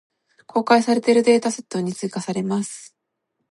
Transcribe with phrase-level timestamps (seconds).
[0.47, 2.95] 公開されているデータセットに追加せれます。